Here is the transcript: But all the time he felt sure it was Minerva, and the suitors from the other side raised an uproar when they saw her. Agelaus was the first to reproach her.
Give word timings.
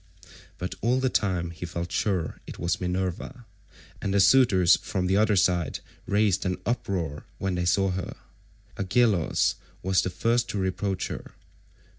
But 0.57 0.73
all 0.81 0.99
the 0.99 1.09
time 1.11 1.51
he 1.51 1.63
felt 1.67 1.91
sure 1.91 2.39
it 2.47 2.57
was 2.57 2.81
Minerva, 2.81 3.45
and 4.01 4.11
the 4.11 4.19
suitors 4.19 4.77
from 4.77 5.05
the 5.05 5.15
other 5.15 5.35
side 5.35 5.79
raised 6.07 6.43
an 6.43 6.57
uproar 6.65 7.25
when 7.37 7.53
they 7.53 7.65
saw 7.65 7.91
her. 7.91 8.15
Agelaus 8.77 9.57
was 9.83 10.01
the 10.01 10.09
first 10.09 10.49
to 10.49 10.57
reproach 10.57 11.09
her. 11.09 11.33